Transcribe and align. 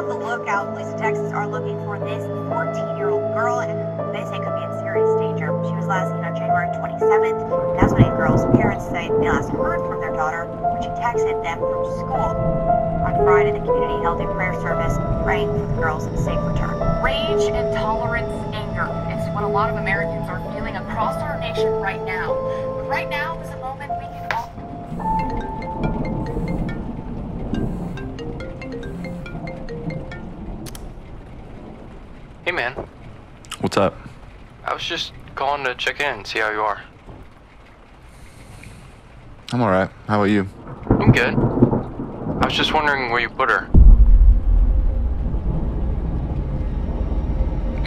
The 0.00 0.16
lookout 0.16 0.72
police 0.72 0.88
in 0.88 0.98
Texas 0.98 1.30
are 1.32 1.46
looking 1.46 1.76
for 1.84 1.98
this 2.00 2.24
14-year-old 2.24 3.36
girl, 3.36 3.60
and 3.60 3.76
they 4.16 4.24
say 4.24 4.40
could 4.40 4.56
be 4.56 4.64
in 4.64 4.72
serious 4.80 5.12
danger. 5.20 5.52
She 5.60 5.76
was 5.76 5.86
last 5.86 6.08
seen 6.08 6.24
on 6.24 6.32
January 6.34 6.72
27th. 6.72 7.76
That's 7.78 7.92
when 7.92 8.08
a 8.08 8.16
girl's 8.16 8.42
parents 8.56 8.88
say 8.88 9.12
they 9.12 9.28
last 9.28 9.52
heard 9.52 9.84
from 9.84 10.00
their 10.00 10.16
daughter 10.16 10.48
when 10.48 10.80
she 10.80 10.88
texted 10.96 11.36
them 11.44 11.60
from 11.60 11.84
school. 12.00 12.32
On 13.04 13.12
Friday, 13.28 13.52
the 13.52 13.60
community 13.60 14.00
held 14.00 14.24
a 14.24 14.26
prayer 14.32 14.56
service 14.64 14.96
praying 15.22 15.52
for 15.52 15.68
the 15.68 15.76
girl's 15.76 16.08
safe 16.24 16.40
return. 16.48 16.80
Rage, 17.04 17.44
intolerance, 17.52 18.32
anger. 18.56 18.88
It's 19.12 19.28
what 19.36 19.44
a 19.44 19.52
lot 19.52 19.68
of 19.68 19.76
Americans 19.76 20.26
are 20.32 20.40
feeling 20.56 20.80
across 20.80 21.20
our 21.20 21.38
nation 21.38 21.68
right 21.76 22.00
now. 22.08 22.32
But 22.80 22.88
right 22.88 23.08
now 23.08 23.38
is 23.44 23.50
a 23.52 23.60
moment 23.60 23.92
we 24.00 24.08
can 24.16 24.29
Hey 32.50 32.56
man, 32.56 32.74
What's 33.60 33.76
up? 33.76 33.94
I 34.64 34.74
was 34.74 34.82
just 34.82 35.12
calling 35.36 35.62
to 35.66 35.76
check 35.76 36.00
in, 36.00 36.24
see 36.24 36.40
how 36.40 36.50
you 36.50 36.62
are. 36.62 36.82
I'm 39.52 39.62
alright. 39.62 39.88
How 40.08 40.16
about 40.16 40.30
you? 40.30 40.48
I'm 40.88 41.12
good. 41.12 41.32
I 41.32 42.44
was 42.44 42.52
just 42.52 42.74
wondering 42.74 43.12
where 43.12 43.20
you 43.20 43.28
put 43.28 43.52
her. 43.52 43.66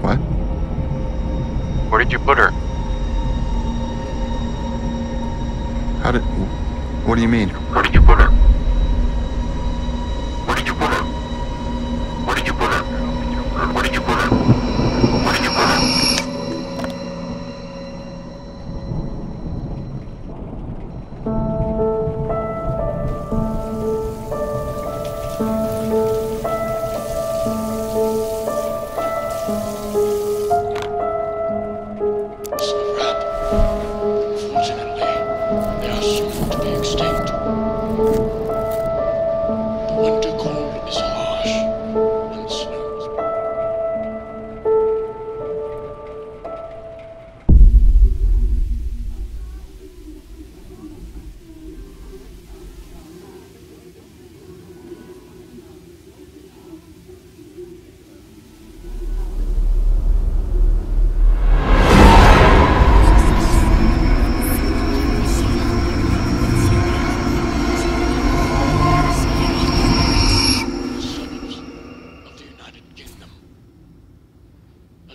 What? 0.00 0.18
Where 1.90 1.98
did 1.98 2.12
you 2.12 2.20
put 2.20 2.38
her? 2.38 2.52
How 6.04 6.12
did. 6.12 6.22
What 7.04 7.16
do 7.16 7.22
you 7.22 7.28
mean? 7.28 7.48
Where 7.48 7.82
did 7.82 7.92
you 7.92 8.00
put 8.00 8.20
her? 8.20 8.41
Snowrap. 32.62 33.18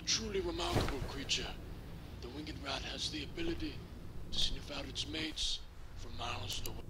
Truly 0.08 0.40
remarkable 0.40 1.02
creature, 1.06 1.42
the 2.22 2.28
winged 2.30 2.54
rat 2.64 2.80
has 2.90 3.10
the 3.10 3.24
ability 3.24 3.74
to 4.32 4.38
sniff 4.38 4.70
out 4.74 4.86
its 4.88 5.06
mates 5.06 5.60
from 5.98 6.16
miles 6.16 6.62
away. 6.66 6.87